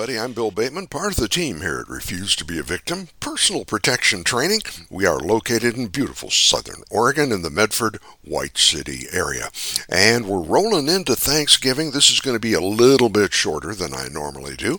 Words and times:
everybody. 0.00 0.18
I'm 0.18 0.32
Bill 0.32 0.50
Bateman, 0.50 0.86
part 0.86 1.12
of 1.12 1.16
the 1.16 1.28
team 1.28 1.60
here 1.60 1.80
at 1.80 1.88
Refuse 1.90 2.34
to 2.36 2.44
be 2.46 2.58
a 2.58 2.62
Victim 2.62 3.08
Personal 3.20 3.66
Protection 3.66 4.24
Training. 4.24 4.60
We 4.88 5.04
are 5.04 5.18
located 5.18 5.76
in 5.76 5.88
beautiful 5.88 6.30
southern 6.30 6.82
Oregon 6.90 7.30
in 7.30 7.42
the 7.42 7.50
Medford 7.50 7.98
White 8.24 8.56
City 8.56 9.08
area. 9.12 9.50
And 9.90 10.26
we're 10.26 10.40
rolling 10.40 10.88
into 10.88 11.14
Thanksgiving. 11.14 11.90
This 11.90 12.10
is 12.10 12.20
going 12.20 12.34
to 12.34 12.40
be 12.40 12.54
a 12.54 12.62
little 12.62 13.10
bit 13.10 13.34
shorter 13.34 13.74
than 13.74 13.92
I 13.92 14.08
normally 14.10 14.56
do, 14.56 14.78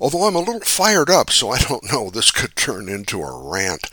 although 0.00 0.24
I'm 0.24 0.34
a 0.34 0.40
little 0.40 0.58
fired 0.58 1.10
up, 1.10 1.30
so 1.30 1.50
I 1.50 1.58
don't 1.58 1.92
know. 1.92 2.10
This 2.10 2.32
could 2.32 2.56
turn 2.56 2.88
into 2.88 3.22
a 3.22 3.48
rant. 3.48 3.88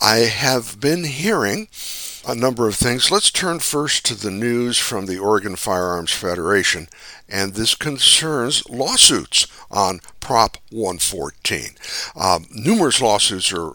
I 0.00 0.18
have 0.18 0.78
been 0.78 1.02
hearing 1.02 1.66
a 2.26 2.34
number 2.34 2.66
of 2.66 2.74
things. 2.74 3.10
Let's 3.10 3.30
turn 3.30 3.58
first 3.58 4.04
to 4.06 4.14
the 4.14 4.30
news 4.30 4.78
from 4.78 5.06
the 5.06 5.18
Oregon 5.18 5.56
Firearms 5.56 6.12
Federation, 6.12 6.88
and 7.28 7.54
this 7.54 7.74
concerns 7.74 8.68
lawsuits 8.68 9.46
on 9.70 10.00
Prop 10.20 10.56
114. 10.70 11.70
Um, 12.16 12.46
numerous 12.50 13.00
lawsuits 13.00 13.52
are 13.52 13.74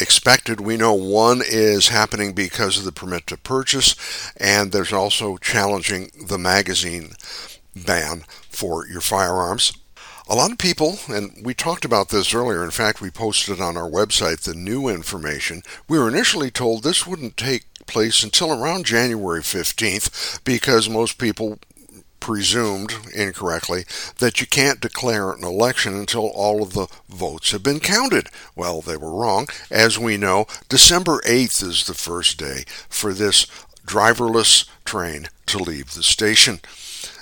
expected. 0.00 0.60
We 0.60 0.76
know 0.76 0.94
one 0.94 1.42
is 1.44 1.88
happening 1.88 2.32
because 2.32 2.78
of 2.78 2.84
the 2.84 2.92
permit 2.92 3.26
to 3.28 3.36
purchase, 3.36 3.96
and 4.36 4.70
there's 4.70 4.92
also 4.92 5.36
challenging 5.36 6.10
the 6.28 6.38
magazine 6.38 7.12
ban 7.74 8.24
for 8.48 8.86
your 8.86 9.00
firearms. 9.00 9.72
A 10.28 10.36
lot 10.36 10.52
of 10.52 10.58
people, 10.58 10.96
and 11.08 11.32
we 11.44 11.54
talked 11.54 11.84
about 11.84 12.10
this 12.10 12.32
earlier, 12.32 12.62
in 12.62 12.70
fact, 12.70 13.00
we 13.00 13.10
posted 13.10 13.60
on 13.60 13.76
our 13.76 13.90
website 13.90 14.42
the 14.42 14.54
new 14.54 14.86
information. 14.86 15.62
We 15.88 15.98
were 15.98 16.08
initially 16.08 16.52
told 16.52 16.84
this 16.84 17.04
wouldn't 17.04 17.36
take 17.36 17.69
place 17.90 18.22
until 18.22 18.52
around 18.52 18.86
January 18.86 19.42
15th 19.42 20.42
because 20.44 20.88
most 20.88 21.18
people 21.18 21.58
presumed 22.20 22.94
incorrectly 23.14 23.84
that 24.18 24.40
you 24.40 24.46
can't 24.46 24.80
declare 24.80 25.32
an 25.32 25.42
election 25.42 25.94
until 25.94 26.28
all 26.28 26.62
of 26.62 26.74
the 26.74 26.86
votes 27.08 27.50
have 27.50 27.62
been 27.62 27.80
counted. 27.80 28.28
Well, 28.54 28.80
they 28.80 28.96
were 28.96 29.12
wrong. 29.12 29.48
As 29.70 29.98
we 29.98 30.16
know, 30.16 30.46
December 30.68 31.20
8th 31.26 31.62
is 31.62 31.86
the 31.86 31.94
first 31.94 32.38
day 32.38 32.64
for 32.88 33.12
this 33.12 33.46
driverless 33.86 34.68
train 34.84 35.28
to 35.46 35.58
leave 35.58 35.94
the 35.94 36.02
station. 36.02 36.60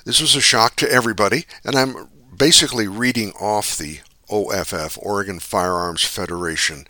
This 0.05 0.21
was 0.21 0.35
a 0.35 0.41
shock 0.41 0.77
to 0.77 0.91
everybody, 0.91 1.47
and 1.65 1.77
I'm 1.77 2.09
basically 2.37 2.89
reading 2.89 3.33
off 3.41 3.77
the 3.77 4.01
OFF, 4.31 4.99
Oregon 5.01 5.39
Firearms 5.39 6.05
Federation 6.05 6.87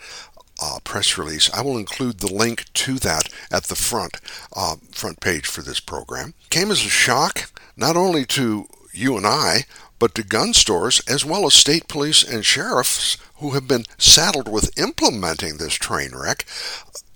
uh, 0.60 0.78
press 0.84 1.16
release. 1.18 1.50
I 1.52 1.62
will 1.62 1.78
include 1.78 2.18
the 2.18 2.32
link 2.32 2.64
to 2.74 2.94
that 2.94 3.28
at 3.50 3.64
the 3.64 3.74
front 3.74 4.16
uh, 4.54 4.76
front 4.92 5.20
page 5.20 5.46
for 5.46 5.62
this 5.62 5.80
program. 5.80 6.34
Came 6.50 6.70
as 6.70 6.84
a 6.84 6.88
shock 6.88 7.50
not 7.76 7.96
only 7.96 8.24
to 8.26 8.66
you 8.92 9.16
and 9.16 9.26
I, 9.26 9.64
but 9.98 10.14
to 10.14 10.22
gun 10.22 10.54
stores 10.54 11.00
as 11.08 11.24
well 11.24 11.46
as 11.46 11.54
state 11.54 11.88
police 11.88 12.22
and 12.22 12.44
sheriffs 12.44 13.16
who 13.36 13.50
have 13.50 13.68
been 13.68 13.84
saddled 13.96 14.48
with 14.48 14.76
implementing 14.78 15.56
this 15.56 15.74
train 15.74 16.10
wreck 16.14 16.44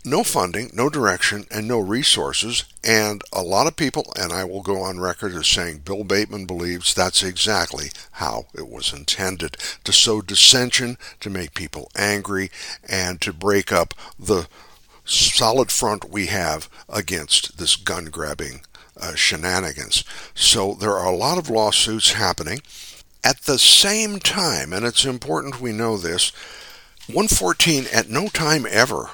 no 0.05 0.25
funding, 0.25 0.71
no 0.75 0.89
direction, 0.89 1.47
and 1.51 1.69
no 1.69 1.79
resources. 1.79 2.65
And 2.83 3.23
a 3.33 3.43
lot 3.43 3.67
of 3.67 3.77
people, 3.77 4.13
and 4.17 4.33
I 4.33 4.45
will 4.45 4.63
go 4.63 4.83
on 4.83 4.99
record 4.99 5.33
as 5.35 5.47
saying 5.47 5.83
Bill 5.85 6.03
Bateman 6.03 6.47
believes 6.47 6.93
that's 6.93 7.23
exactly 7.23 7.91
how 8.13 8.47
it 8.55 8.69
was 8.69 8.93
intended 8.93 9.57
to 9.85 9.93
sow 9.93 10.21
dissension, 10.21 10.99
to 11.21 11.31
make 11.31 11.55
people 11.55 11.91
angry, 11.97 12.51
and 12.89 13.21
to 13.21 13.33
break 13.33 13.71
up 13.71 13.95
the 14.19 14.49
solid 15.05 15.71
front 15.71 16.11
we 16.11 16.27
have 16.27 16.69
against 16.89 17.59
this 17.59 17.77
gun 17.77 18.07
grabbing 18.07 18.63
uh, 19.01 19.15
shenanigans. 19.15 20.05
So 20.35 20.75
there 20.75 20.97
are 20.97 21.13
a 21.13 21.17
lot 21.17 21.39
of 21.39 21.51
lawsuits 21.51 22.13
happening. 22.13 22.61
At 23.25 23.43
the 23.43 23.59
same 23.59 24.19
time, 24.19 24.73
and 24.73 24.85
it's 24.85 25.05
important 25.05 25.61
we 25.61 25.71
know 25.71 25.97
this, 25.97 26.33
114 27.07 27.87
at 27.93 28.09
no 28.09 28.29
time 28.29 28.67
ever 28.69 29.11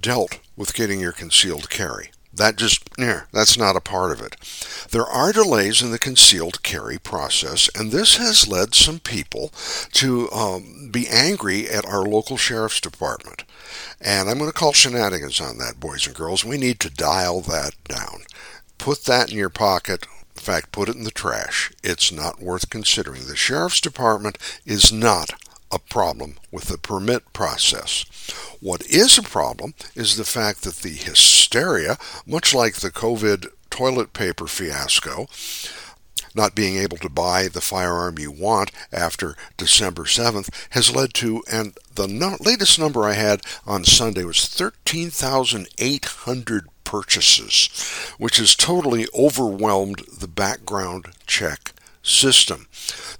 dealt 0.00 0.38
with 0.56 0.74
getting 0.74 1.00
your 1.00 1.12
concealed 1.12 1.70
carry. 1.70 2.10
That 2.32 2.56
just, 2.56 2.90
yeah, 2.98 3.22
that's 3.32 3.56
not 3.56 3.76
a 3.76 3.80
part 3.80 4.12
of 4.12 4.20
it. 4.20 4.36
There 4.90 5.06
are 5.06 5.32
delays 5.32 5.80
in 5.80 5.90
the 5.90 5.98
concealed 5.98 6.62
carry 6.62 6.98
process, 6.98 7.70
and 7.74 7.90
this 7.90 8.18
has 8.18 8.46
led 8.46 8.74
some 8.74 8.98
people 8.98 9.52
to 9.92 10.30
um, 10.30 10.90
be 10.92 11.08
angry 11.08 11.66
at 11.66 11.86
our 11.86 12.02
local 12.02 12.36
sheriff's 12.36 12.80
department. 12.80 13.44
And 14.02 14.28
I'm 14.28 14.38
going 14.38 14.50
to 14.50 14.56
call 14.56 14.74
shenanigans 14.74 15.40
on 15.40 15.56
that, 15.58 15.80
boys 15.80 16.06
and 16.06 16.14
girls. 16.14 16.44
We 16.44 16.58
need 16.58 16.78
to 16.80 16.90
dial 16.90 17.40
that 17.42 17.72
down. 17.88 18.24
Put 18.76 19.04
that 19.04 19.30
in 19.30 19.38
your 19.38 19.48
pocket. 19.48 20.06
In 20.34 20.42
fact, 20.42 20.72
put 20.72 20.90
it 20.90 20.96
in 20.96 21.04
the 21.04 21.10
trash. 21.10 21.72
It's 21.82 22.12
not 22.12 22.42
worth 22.42 22.68
considering. 22.68 23.26
The 23.26 23.36
sheriff's 23.36 23.80
department 23.80 24.36
is 24.66 24.92
not 24.92 25.30
a 25.72 25.78
problem 25.78 26.36
with 26.52 26.64
the 26.64 26.78
permit 26.78 27.32
process. 27.32 28.04
What 28.60 28.86
is 28.86 29.18
a 29.18 29.22
problem 29.22 29.74
is 29.94 30.16
the 30.16 30.24
fact 30.24 30.62
that 30.62 30.76
the 30.76 30.90
hysteria, 30.90 31.98
much 32.26 32.54
like 32.54 32.76
the 32.76 32.90
COVID 32.90 33.48
toilet 33.70 34.12
paper 34.12 34.46
fiasco, 34.46 35.26
not 36.34 36.54
being 36.54 36.76
able 36.76 36.98
to 36.98 37.08
buy 37.08 37.48
the 37.48 37.60
firearm 37.60 38.18
you 38.18 38.30
want 38.30 38.70
after 38.92 39.36
December 39.56 40.04
7th 40.04 40.48
has 40.70 40.94
led 40.94 41.14
to, 41.14 41.42
and 41.50 41.76
the 41.94 42.06
no- 42.06 42.36
latest 42.40 42.78
number 42.78 43.04
I 43.04 43.14
had 43.14 43.40
on 43.66 43.84
Sunday 43.84 44.24
was 44.24 44.46
13,800 44.46 46.68
purchases, 46.84 47.68
which 48.18 48.36
has 48.36 48.54
totally 48.54 49.06
overwhelmed 49.14 50.02
the 50.18 50.28
background 50.28 51.06
check 51.26 51.72
system. 52.02 52.66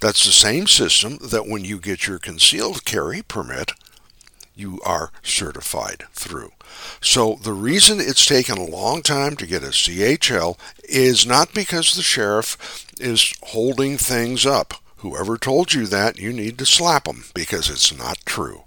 That's 0.00 0.24
the 0.24 0.32
same 0.32 0.66
system 0.66 1.18
that 1.22 1.48
when 1.48 1.64
you 1.64 1.80
get 1.80 2.06
your 2.06 2.18
concealed 2.18 2.84
carry 2.84 3.22
permit, 3.22 3.72
you 4.56 4.80
are 4.84 5.12
certified 5.22 6.04
through. 6.12 6.52
So 7.00 7.38
the 7.42 7.52
reason 7.52 8.00
it's 8.00 8.26
taken 8.26 8.58
a 8.58 8.64
long 8.64 9.02
time 9.02 9.36
to 9.36 9.46
get 9.46 9.62
a 9.62 9.68
CHL 9.68 10.58
is 10.84 11.26
not 11.26 11.54
because 11.54 11.94
the 11.94 12.02
sheriff 12.02 12.86
is 12.98 13.34
holding 13.42 13.98
things 13.98 14.46
up. 14.46 14.74
Whoever 14.98 15.36
told 15.36 15.74
you 15.74 15.86
that, 15.86 16.18
you 16.18 16.32
need 16.32 16.58
to 16.58 16.66
slap 16.66 17.04
them 17.04 17.24
because 17.34 17.68
it's 17.70 17.96
not 17.96 18.18
true. 18.24 18.64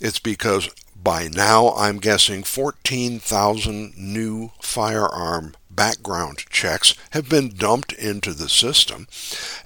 It's 0.00 0.18
because 0.18 0.68
by 1.02 1.28
now 1.28 1.72
I'm 1.74 1.98
guessing 1.98 2.42
14,000 2.42 3.96
new 3.96 4.50
firearm 4.60 5.54
background 5.70 6.44
checks 6.50 6.94
have 7.10 7.28
been 7.28 7.48
dumped 7.48 7.92
into 7.92 8.34
the 8.34 8.48
system. 8.48 9.06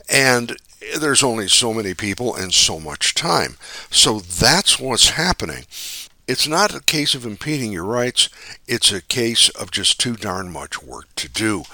And 0.08 0.56
there's 0.98 1.22
only 1.22 1.48
so 1.48 1.72
many 1.72 1.94
people 1.94 2.34
and 2.34 2.52
so 2.52 2.78
much 2.80 3.14
time. 3.14 3.56
So 3.90 4.20
that's 4.20 4.78
what's 4.78 5.10
happening. 5.10 5.64
It's 6.28 6.48
not 6.48 6.74
a 6.74 6.80
case 6.80 7.14
of 7.14 7.24
impeding 7.24 7.72
your 7.72 7.84
rights, 7.84 8.28
it's 8.66 8.92
a 8.92 9.00
case 9.00 9.48
of 9.50 9.70
just 9.70 10.00
too 10.00 10.16
darn 10.16 10.52
much 10.52 10.82
work 10.82 11.06
to 11.16 11.28
do. 11.28 11.64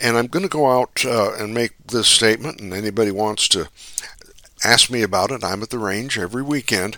And 0.00 0.16
I'm 0.16 0.26
going 0.26 0.42
to 0.42 0.48
go 0.48 0.80
out 0.80 1.04
uh, 1.04 1.34
and 1.34 1.52
make 1.54 1.72
this 1.86 2.08
statement, 2.08 2.60
and 2.60 2.72
anybody 2.72 3.10
wants 3.10 3.46
to 3.48 3.68
ask 4.64 4.90
me 4.90 5.02
about 5.02 5.30
it, 5.30 5.44
I'm 5.44 5.62
at 5.62 5.70
the 5.70 5.78
range 5.78 6.18
every 6.18 6.42
weekend. 6.42 6.96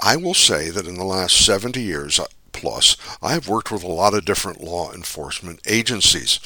I 0.00 0.16
will 0.16 0.34
say 0.34 0.70
that 0.70 0.86
in 0.86 0.94
the 0.94 1.04
last 1.04 1.44
70 1.44 1.82
years 1.82 2.20
plus, 2.52 2.96
I've 3.20 3.48
worked 3.48 3.72
with 3.72 3.82
a 3.82 3.88
lot 3.88 4.14
of 4.14 4.24
different 4.24 4.62
law 4.62 4.92
enforcement 4.92 5.60
agencies. 5.66 6.38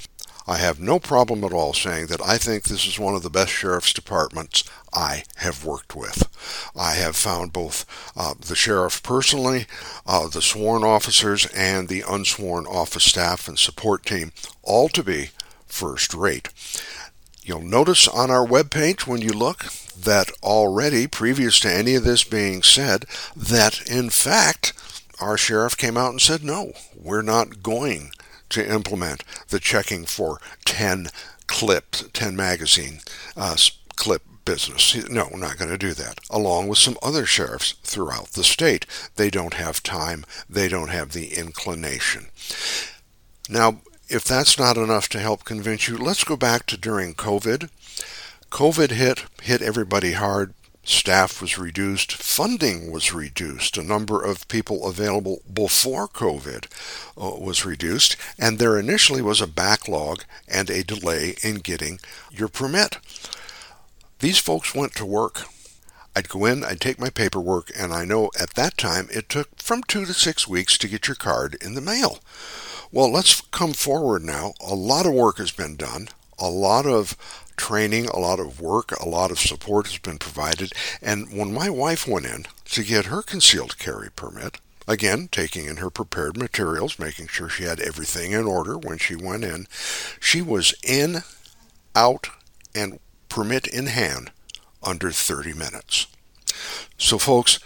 I 0.46 0.58
have 0.58 0.78
no 0.78 0.98
problem 0.98 1.42
at 1.42 1.52
all 1.52 1.72
saying 1.72 2.06
that 2.06 2.20
I 2.20 2.36
think 2.36 2.64
this 2.64 2.86
is 2.86 2.98
one 2.98 3.14
of 3.14 3.22
the 3.22 3.30
best 3.30 3.50
sheriff's 3.50 3.94
departments 3.94 4.62
I 4.92 5.24
have 5.36 5.64
worked 5.64 5.96
with. 5.96 6.28
I 6.76 6.94
have 6.94 7.16
found 7.16 7.52
both 7.52 7.86
uh, 8.14 8.34
the 8.38 8.54
sheriff 8.54 9.02
personally, 9.02 9.66
uh, 10.06 10.28
the 10.28 10.42
sworn 10.42 10.84
officers, 10.84 11.46
and 11.46 11.88
the 11.88 12.04
unsworn 12.06 12.66
office 12.66 13.04
staff 13.04 13.48
and 13.48 13.58
support 13.58 14.04
team 14.04 14.32
all 14.62 14.88
to 14.90 15.02
be 15.02 15.30
first 15.66 16.12
rate. 16.12 16.48
You'll 17.42 17.60
notice 17.60 18.06
on 18.06 18.30
our 18.30 18.46
webpage 18.46 19.06
when 19.06 19.22
you 19.22 19.32
look 19.32 19.64
that 19.98 20.30
already, 20.42 21.06
previous 21.06 21.58
to 21.60 21.72
any 21.72 21.94
of 21.94 22.04
this 22.04 22.24
being 22.24 22.62
said, 22.62 23.06
that 23.34 23.86
in 23.88 24.10
fact, 24.10 24.72
our 25.20 25.36
sheriff 25.36 25.76
came 25.76 25.96
out 25.96 26.10
and 26.10 26.20
said, 26.20 26.42
no, 26.42 26.72
we're 26.94 27.22
not 27.22 27.62
going 27.62 28.12
to 28.54 28.72
implement 28.72 29.24
the 29.48 29.60
checking 29.60 30.04
for 30.04 30.38
10 30.64 31.08
clips, 31.46 32.04
10 32.12 32.34
magazine 32.34 33.00
uh, 33.36 33.56
clip 33.96 34.22
business. 34.44 35.08
No, 35.08 35.28
we're 35.30 35.38
not 35.38 35.58
going 35.58 35.70
to 35.70 35.78
do 35.78 35.94
that. 35.94 36.18
Along 36.30 36.68
with 36.68 36.78
some 36.78 36.96
other 37.02 37.26
sheriffs 37.26 37.72
throughout 37.82 38.28
the 38.32 38.44
state. 38.44 38.86
They 39.16 39.30
don't 39.30 39.54
have 39.54 39.82
time, 39.82 40.24
they 40.48 40.68
don't 40.68 40.90
have 40.90 41.12
the 41.12 41.34
inclination. 41.34 42.26
Now, 43.48 43.80
if 44.08 44.24
that's 44.24 44.58
not 44.58 44.76
enough 44.76 45.08
to 45.10 45.18
help 45.18 45.44
convince 45.44 45.88
you, 45.88 45.96
let's 45.96 46.24
go 46.24 46.36
back 46.36 46.66
to 46.66 46.76
during 46.76 47.14
COVID. 47.14 47.70
COVID 48.50 48.90
hit, 48.90 49.24
hit 49.42 49.62
everybody 49.62 50.12
hard, 50.12 50.54
Staff 50.84 51.40
was 51.40 51.58
reduced, 51.58 52.12
funding 52.12 52.90
was 52.90 53.14
reduced, 53.14 53.78
a 53.78 53.82
number 53.82 54.22
of 54.22 54.46
people 54.48 54.86
available 54.86 55.40
before 55.50 56.06
COVID 56.06 56.66
uh, 57.16 57.40
was 57.40 57.64
reduced, 57.64 58.16
and 58.38 58.58
there 58.58 58.78
initially 58.78 59.22
was 59.22 59.40
a 59.40 59.46
backlog 59.46 60.24
and 60.46 60.68
a 60.68 60.84
delay 60.84 61.36
in 61.42 61.56
getting 61.56 62.00
your 62.30 62.48
permit. 62.48 62.98
These 64.18 64.38
folks 64.38 64.74
went 64.74 64.94
to 64.96 65.06
work. 65.06 65.44
I'd 66.14 66.28
go 66.28 66.44
in, 66.44 66.62
I'd 66.62 66.80
take 66.80 67.00
my 67.00 67.10
paperwork, 67.10 67.72
and 67.76 67.92
I 67.92 68.04
know 68.04 68.30
at 68.38 68.54
that 68.54 68.76
time 68.76 69.08
it 69.10 69.28
took 69.30 69.60
from 69.60 69.82
two 69.82 70.04
to 70.04 70.12
six 70.12 70.46
weeks 70.46 70.76
to 70.78 70.88
get 70.88 71.08
your 71.08 71.16
card 71.16 71.56
in 71.62 71.74
the 71.74 71.80
mail. 71.80 72.20
Well, 72.92 73.10
let's 73.10 73.40
come 73.40 73.72
forward 73.72 74.22
now. 74.22 74.52
A 74.60 74.74
lot 74.74 75.06
of 75.06 75.14
work 75.14 75.38
has 75.38 75.50
been 75.50 75.76
done, 75.76 76.08
a 76.38 76.48
lot 76.48 76.86
of 76.86 77.16
training, 77.56 78.06
a 78.06 78.18
lot 78.18 78.40
of 78.40 78.60
work, 78.60 78.92
a 78.92 79.08
lot 79.08 79.30
of 79.30 79.38
support 79.38 79.86
has 79.86 79.98
been 79.98 80.18
provided. 80.18 80.72
And 81.02 81.36
when 81.36 81.52
my 81.52 81.70
wife 81.70 82.06
went 82.06 82.26
in 82.26 82.46
to 82.66 82.82
get 82.82 83.06
her 83.06 83.22
concealed 83.22 83.78
carry 83.78 84.10
permit, 84.10 84.58
again, 84.86 85.28
taking 85.30 85.66
in 85.66 85.76
her 85.76 85.90
prepared 85.90 86.36
materials, 86.36 86.98
making 86.98 87.28
sure 87.28 87.48
she 87.48 87.64
had 87.64 87.80
everything 87.80 88.32
in 88.32 88.44
order 88.44 88.76
when 88.76 88.98
she 88.98 89.16
went 89.16 89.44
in, 89.44 89.66
she 90.20 90.42
was 90.42 90.74
in, 90.82 91.22
out, 91.94 92.28
and 92.74 92.98
permit 93.28 93.66
in 93.66 93.86
hand 93.86 94.30
under 94.82 95.10
30 95.10 95.54
minutes. 95.54 96.06
So, 96.98 97.18
folks, 97.18 97.58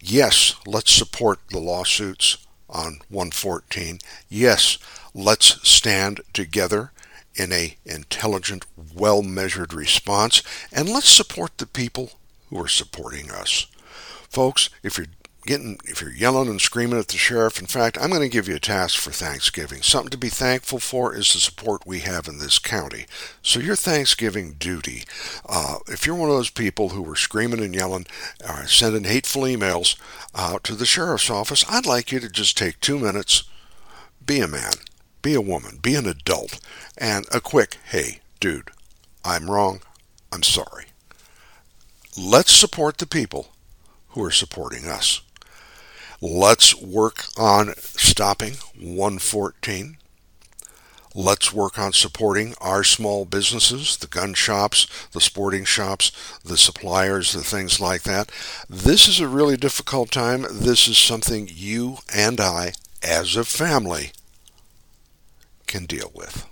yes, 0.00 0.54
let's 0.66 0.92
support 0.92 1.40
the 1.50 1.58
lawsuits 1.58 2.38
on 2.68 3.00
114. 3.08 3.98
Yes, 4.28 4.78
let's 5.14 5.68
stand 5.68 6.20
together 6.32 6.92
in 7.34 7.52
a 7.52 7.76
intelligent, 7.84 8.66
well-measured 8.94 9.72
response, 9.72 10.42
and 10.72 10.88
let's 10.88 11.08
support 11.08 11.58
the 11.58 11.66
people 11.66 12.12
who 12.50 12.62
are 12.62 12.68
supporting 12.68 13.30
us. 13.30 13.66
Folks, 14.28 14.70
if 14.82 14.98
you're 14.98 15.06
getting 15.44 15.78
if 15.84 16.00
you're 16.00 16.12
yelling 16.12 16.48
and 16.48 16.60
screaming 16.60 16.98
at 16.98 17.08
the 17.08 17.16
sheriff 17.16 17.58
in 17.58 17.66
fact 17.66 17.98
i'm 18.00 18.10
going 18.10 18.22
to 18.22 18.28
give 18.28 18.46
you 18.46 18.54
a 18.54 18.60
task 18.60 18.98
for 18.98 19.10
thanksgiving. 19.10 19.82
Something 19.82 20.10
to 20.10 20.16
be 20.16 20.28
thankful 20.28 20.78
for 20.78 21.14
is 21.14 21.32
the 21.32 21.40
support 21.40 21.86
we 21.86 22.00
have 22.00 22.28
in 22.28 22.38
this 22.38 22.58
county. 22.58 23.06
So 23.42 23.58
your 23.58 23.76
thanksgiving 23.76 24.54
duty 24.58 25.04
uh, 25.48 25.78
if 25.88 26.06
you're 26.06 26.14
one 26.14 26.30
of 26.30 26.36
those 26.36 26.50
people 26.50 26.90
who 26.90 27.02
were 27.02 27.16
screaming 27.16 27.60
and 27.60 27.74
yelling 27.74 28.06
uh, 28.46 28.66
sending 28.66 29.04
hateful 29.04 29.42
emails 29.42 29.98
out 30.34 30.62
to 30.64 30.74
the 30.74 30.86
sheriff's 30.86 31.30
office 31.30 31.64
i'd 31.68 31.86
like 31.86 32.12
you 32.12 32.20
to 32.20 32.28
just 32.28 32.56
take 32.56 32.78
two 32.78 32.98
minutes 32.98 33.44
be 34.24 34.40
a 34.40 34.46
man 34.46 34.74
be 35.22 35.34
a 35.34 35.40
woman 35.40 35.78
be 35.80 35.94
an 35.94 36.06
adult 36.06 36.60
and 36.98 37.26
a 37.32 37.40
quick 37.40 37.78
hey 37.86 38.20
dude 38.40 38.70
i'm 39.24 39.50
wrong 39.50 39.80
i'm 40.32 40.42
sorry 40.42 40.86
let's 42.16 42.52
support 42.52 42.98
the 42.98 43.06
people 43.06 43.52
who 44.12 44.24
are 44.24 44.30
supporting 44.30 44.86
us. 44.86 45.22
Let's 46.20 46.80
work 46.80 47.24
on 47.36 47.74
stopping 47.76 48.54
114. 48.78 49.96
Let's 51.14 51.52
work 51.52 51.78
on 51.78 51.92
supporting 51.92 52.54
our 52.60 52.84
small 52.84 53.26
businesses, 53.26 53.98
the 53.98 54.06
gun 54.06 54.32
shops, 54.32 54.86
the 55.12 55.20
sporting 55.20 55.64
shops, 55.64 56.12
the 56.42 56.56
suppliers, 56.56 57.32
the 57.32 57.42
things 57.42 57.80
like 57.80 58.02
that. 58.04 58.30
This 58.68 59.08
is 59.08 59.20
a 59.20 59.28
really 59.28 59.56
difficult 59.56 60.10
time. 60.10 60.46
This 60.50 60.88
is 60.88 60.96
something 60.96 61.50
you 61.52 61.98
and 62.14 62.40
I, 62.40 62.72
as 63.02 63.36
a 63.36 63.44
family, 63.44 64.12
can 65.72 65.86
deal 65.86 66.12
with. 66.14 66.46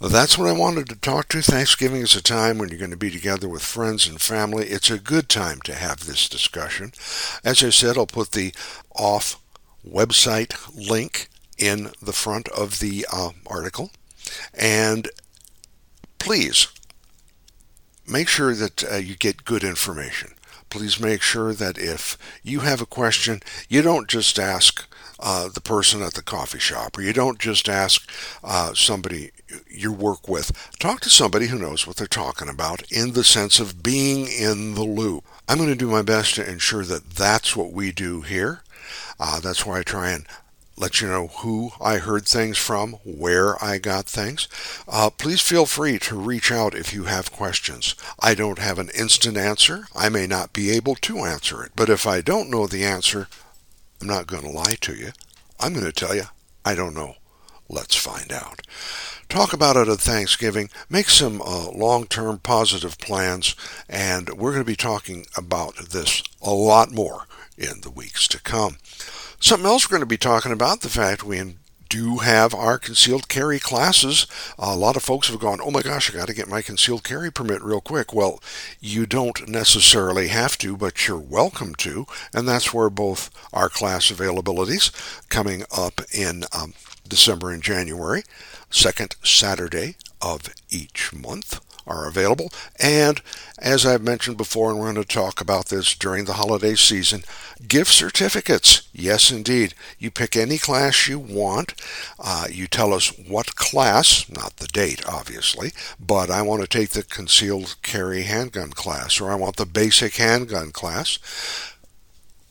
That's 0.00 0.38
what 0.38 0.48
I 0.48 0.52
wanted 0.52 0.88
to 0.88 0.96
talk 0.96 1.28
to. 1.28 1.42
Thanksgiving 1.42 2.02
is 2.02 2.14
a 2.14 2.22
time 2.22 2.58
when 2.58 2.68
you're 2.68 2.78
going 2.78 2.90
to 2.92 2.96
be 2.96 3.10
together 3.10 3.48
with 3.48 3.62
friends 3.62 4.06
and 4.08 4.20
family. 4.20 4.66
It's 4.66 4.90
a 4.90 4.98
good 4.98 5.28
time 5.28 5.60
to 5.64 5.74
have 5.74 6.06
this 6.06 6.28
discussion. 6.28 6.92
As 7.44 7.62
I 7.62 7.70
said, 7.70 7.98
I'll 7.98 8.06
put 8.06 8.30
the 8.30 8.54
off 8.96 9.40
website 9.86 10.54
link 10.74 11.28
in 11.58 11.90
the 12.00 12.12
front 12.12 12.48
of 12.48 12.78
the 12.78 13.06
uh, 13.12 13.30
article. 13.46 13.90
And 14.54 15.08
please 16.18 16.68
make 18.06 18.28
sure 18.28 18.54
that 18.54 18.84
uh, 18.90 18.96
you 18.96 19.16
get 19.16 19.44
good 19.44 19.64
information. 19.64 20.34
Please 20.70 20.98
make 20.98 21.22
sure 21.22 21.52
that 21.52 21.76
if 21.76 22.16
you 22.42 22.60
have 22.60 22.80
a 22.80 22.86
question, 22.86 23.40
you 23.68 23.82
don't 23.82 24.08
just 24.08 24.38
ask 24.38 24.88
uh, 25.22 25.48
the 25.48 25.60
person 25.60 26.02
at 26.02 26.14
the 26.14 26.22
coffee 26.22 26.58
shop, 26.58 26.98
or 26.98 27.02
you 27.02 27.12
don't 27.12 27.38
just 27.38 27.68
ask 27.68 28.10
uh, 28.42 28.74
somebody 28.74 29.30
you 29.70 29.92
work 29.92 30.28
with. 30.28 30.50
Talk 30.78 31.00
to 31.02 31.10
somebody 31.10 31.46
who 31.46 31.58
knows 31.58 31.86
what 31.86 31.96
they're 31.96 32.06
talking 32.06 32.48
about 32.48 32.82
in 32.90 33.12
the 33.12 33.24
sense 33.24 33.60
of 33.60 33.82
being 33.82 34.26
in 34.26 34.74
the 34.74 34.84
loop. 34.84 35.24
I'm 35.48 35.58
going 35.58 35.70
to 35.70 35.76
do 35.76 35.88
my 35.88 36.02
best 36.02 36.34
to 36.34 36.50
ensure 36.50 36.84
that 36.84 37.10
that's 37.10 37.54
what 37.54 37.72
we 37.72 37.92
do 37.92 38.22
here. 38.22 38.62
Uh, 39.20 39.38
that's 39.38 39.64
why 39.64 39.78
I 39.78 39.82
try 39.82 40.10
and 40.10 40.26
let 40.76 41.00
you 41.00 41.06
know 41.06 41.28
who 41.28 41.70
I 41.80 41.98
heard 41.98 42.26
things 42.26 42.58
from, 42.58 42.94
where 43.04 43.62
I 43.62 43.78
got 43.78 44.06
things. 44.06 44.48
Uh, 44.88 45.10
please 45.10 45.40
feel 45.40 45.66
free 45.66 45.98
to 46.00 46.16
reach 46.16 46.50
out 46.50 46.74
if 46.74 46.92
you 46.92 47.04
have 47.04 47.30
questions. 47.30 47.94
I 48.18 48.34
don't 48.34 48.58
have 48.58 48.78
an 48.78 48.90
instant 48.98 49.36
answer. 49.36 49.86
I 49.94 50.08
may 50.08 50.26
not 50.26 50.52
be 50.52 50.70
able 50.70 50.96
to 50.96 51.18
answer 51.18 51.62
it, 51.62 51.72
but 51.76 51.90
if 51.90 52.06
I 52.06 52.22
don't 52.22 52.50
know 52.50 52.66
the 52.66 52.84
answer, 52.84 53.28
I'm 54.02 54.08
not 54.08 54.26
going 54.26 54.42
to 54.42 54.50
lie 54.50 54.74
to 54.80 54.96
you. 54.96 55.12
I'm 55.60 55.74
going 55.74 55.86
to 55.86 55.92
tell 55.92 56.12
you, 56.12 56.24
I 56.64 56.74
don't 56.74 56.92
know. 56.92 57.14
Let's 57.68 57.94
find 57.94 58.32
out. 58.32 58.66
Talk 59.28 59.52
about 59.52 59.76
it 59.76 59.86
at 59.86 60.00
Thanksgiving. 60.00 60.70
Make 60.90 61.08
some 61.08 61.40
uh, 61.40 61.70
long 61.70 62.06
term 62.08 62.40
positive 62.40 62.98
plans, 62.98 63.54
and 63.88 64.28
we're 64.30 64.50
going 64.50 64.64
to 64.64 64.68
be 64.68 64.74
talking 64.74 65.26
about 65.36 65.76
this 65.76 66.24
a 66.42 66.50
lot 66.50 66.90
more 66.90 67.28
in 67.56 67.82
the 67.82 67.92
weeks 67.92 68.26
to 68.28 68.42
come. 68.42 68.78
Something 69.38 69.68
else 69.68 69.88
we're 69.88 69.98
going 69.98 70.00
to 70.00 70.06
be 70.06 70.16
talking 70.16 70.50
about 70.50 70.80
the 70.80 70.88
fact 70.88 71.22
we 71.22 71.54
do 71.92 72.18
have 72.20 72.54
our 72.54 72.78
concealed 72.78 73.28
carry 73.28 73.58
classes. 73.58 74.26
A 74.58 74.74
lot 74.74 74.96
of 74.96 75.02
folks 75.02 75.28
have 75.28 75.38
gone, 75.38 75.60
oh 75.62 75.70
my 75.70 75.82
gosh, 75.82 76.08
I 76.10 76.16
got 76.16 76.28
to 76.28 76.34
get 76.34 76.48
my 76.48 76.62
concealed 76.62 77.04
carry 77.04 77.30
permit 77.30 77.62
real 77.62 77.82
quick. 77.82 78.14
Well, 78.14 78.40
you 78.80 79.04
don't 79.04 79.46
necessarily 79.46 80.28
have 80.28 80.56
to, 80.58 80.74
but 80.74 81.06
you're 81.06 81.18
welcome 81.18 81.74
to. 81.76 82.06
And 82.32 82.48
that's 82.48 82.72
where 82.72 82.88
both 82.88 83.28
our 83.52 83.68
class 83.68 84.10
availabilities 84.10 84.90
coming 85.28 85.64
up 85.70 86.00
in 86.10 86.44
um, 86.58 86.72
December 87.06 87.50
and 87.50 87.62
January, 87.62 88.22
second 88.70 89.16
Saturday 89.22 89.96
of 90.22 90.48
each 90.70 91.12
month 91.12 91.60
are 91.86 92.06
available. 92.06 92.52
And 92.78 93.20
as 93.58 93.86
I've 93.86 94.02
mentioned 94.02 94.36
before, 94.36 94.70
and 94.70 94.78
we're 94.78 94.92
going 94.92 95.04
to 95.04 95.14
talk 95.14 95.40
about 95.40 95.66
this 95.66 95.94
during 95.94 96.24
the 96.24 96.34
holiday 96.34 96.74
season, 96.74 97.22
gift 97.66 97.92
certificates. 97.92 98.88
Yes, 98.92 99.30
indeed. 99.30 99.74
You 99.98 100.10
pick 100.10 100.36
any 100.36 100.58
class 100.58 101.08
you 101.08 101.18
want. 101.18 101.74
Uh, 102.18 102.46
you 102.50 102.66
tell 102.66 102.92
us 102.92 103.16
what 103.18 103.54
class, 103.54 104.28
not 104.28 104.56
the 104.56 104.66
date, 104.66 105.06
obviously, 105.08 105.72
but 106.00 106.30
I 106.30 106.42
want 106.42 106.62
to 106.62 106.68
take 106.68 106.90
the 106.90 107.02
concealed 107.02 107.76
carry 107.82 108.22
handgun 108.22 108.70
class, 108.70 109.20
or 109.20 109.30
I 109.30 109.36
want 109.36 109.56
the 109.56 109.66
basic 109.66 110.16
handgun 110.16 110.72
class. 110.72 111.18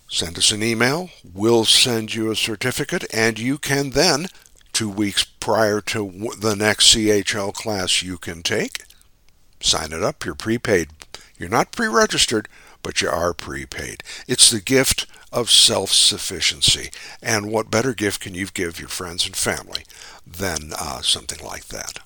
Send 0.07 0.37
us 0.37 0.51
an 0.51 0.61
email. 0.61 1.09
We'll 1.33 1.65
send 1.65 2.13
you 2.13 2.31
a 2.31 2.35
certificate, 2.35 3.05
and 3.13 3.39
you 3.39 3.57
can 3.57 3.91
then, 3.91 4.27
two 4.73 4.89
weeks 4.89 5.23
prior 5.23 5.79
to 5.81 6.29
the 6.37 6.55
next 6.55 6.93
CHL 6.93 7.53
class 7.53 8.01
you 8.01 8.17
can 8.17 8.43
take, 8.43 8.83
sign 9.61 9.93
it 9.93 10.03
up. 10.03 10.25
You're 10.25 10.35
prepaid. 10.35 10.89
You're 11.37 11.49
not 11.49 11.71
pre 11.71 11.87
registered, 11.87 12.47
but 12.83 13.01
you 13.01 13.09
are 13.09 13.33
prepaid. 13.33 14.03
It's 14.27 14.49
the 14.49 14.61
gift 14.61 15.07
of 15.31 15.49
self 15.49 15.91
sufficiency. 15.91 16.91
And 17.21 17.51
what 17.51 17.71
better 17.71 17.93
gift 17.93 18.21
can 18.21 18.35
you 18.35 18.47
give 18.47 18.79
your 18.79 18.89
friends 18.89 19.25
and 19.25 19.35
family 19.35 19.85
than 20.25 20.71
uh, 20.77 21.01
something 21.01 21.43
like 21.45 21.65
that? 21.67 21.99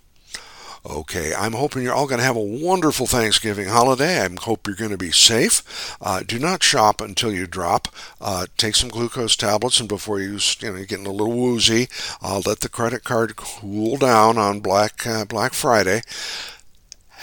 Okay, 0.87 1.33
I'm 1.33 1.53
hoping 1.53 1.81
you're 1.81 1.95
all 1.95 2.05
going 2.05 2.19
to 2.19 2.25
have 2.25 2.35
a 2.35 2.39
wonderful 2.39 3.07
Thanksgiving 3.07 3.67
holiday. 3.67 4.23
I 4.23 4.29
hope 4.39 4.67
you're 4.67 4.75
going 4.75 4.91
to 4.91 4.97
be 4.97 5.11
safe. 5.11 5.97
Uh, 5.99 6.21
do 6.21 6.37
not 6.37 6.61
shop 6.61 7.01
until 7.01 7.31
you 7.31 7.47
drop. 7.47 7.87
Uh, 8.21 8.45
take 8.55 8.75
some 8.75 8.89
glucose 8.89 9.35
tablets, 9.35 9.79
and 9.79 9.89
before 9.89 10.19
you, 10.19 10.37
you 10.59 10.69
know, 10.69 10.75
you're 10.77 10.85
getting 10.85 11.07
a 11.07 11.11
little 11.11 11.33
woozy, 11.33 11.89
uh, 12.21 12.39
let 12.45 12.59
the 12.59 12.69
credit 12.69 13.03
card 13.03 13.35
cool 13.35 13.97
down 13.97 14.37
on 14.37 14.59
Black 14.59 15.07
uh, 15.07 15.25
Black 15.25 15.53
Friday. 15.53 16.01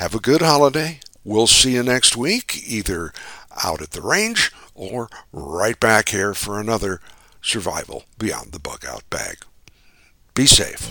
Have 0.02 0.16
a 0.16 0.18
good 0.18 0.42
holiday. 0.42 0.98
We'll 1.22 1.46
see 1.46 1.74
you 1.74 1.84
next 1.84 2.16
week, 2.16 2.60
either 2.66 3.12
out 3.62 3.80
at 3.80 3.92
the 3.92 4.02
range 4.02 4.50
or 4.74 5.08
right 5.30 5.78
back 5.78 6.08
here 6.08 6.34
for 6.34 6.58
another 6.58 7.00
survival 7.40 8.02
beyond 8.18 8.50
the 8.50 8.58
bug 8.58 8.84
out 8.84 9.08
bag. 9.10 9.44
Be 10.34 10.46
safe. 10.46 10.90